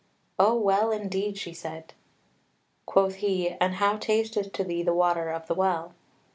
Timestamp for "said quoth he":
1.53-3.49